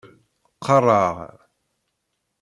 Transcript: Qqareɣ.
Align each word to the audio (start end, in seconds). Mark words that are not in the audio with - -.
Qqareɣ. 0.57 1.15